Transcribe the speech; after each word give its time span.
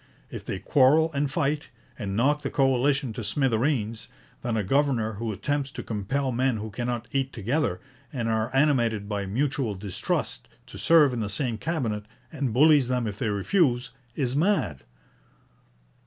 If 0.31 0.43
they 0.43 0.57
quarrel 0.57 1.13
and 1.13 1.29
fight, 1.29 1.67
and 1.95 2.15
knock 2.15 2.41
the 2.41 2.49
coalition 2.49 3.13
to 3.13 3.23
smithereens, 3.23 4.07
then 4.41 4.57
a 4.57 4.63
governor 4.63 5.13
who 5.13 5.31
attempts 5.31 5.69
to 5.73 5.83
compel 5.83 6.31
men 6.31 6.57
who 6.57 6.71
cannot 6.71 7.07
eat 7.11 7.31
together, 7.31 7.79
and 8.11 8.27
are 8.27 8.49
animated 8.51 9.07
by 9.07 9.27
mutual 9.27 9.75
distrust, 9.75 10.47
to 10.65 10.79
serve 10.79 11.13
in 11.13 11.19
the 11.19 11.29
same 11.29 11.59
Cabinet, 11.59 12.05
and 12.31 12.51
bullies 12.51 12.87
them 12.87 13.05
if 13.05 13.19
they 13.19 13.29
refuse, 13.29 13.91
is 14.15 14.35
mad.' 14.35 14.81